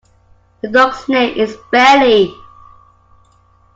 [0.61, 2.33] The dog's name is Bailey.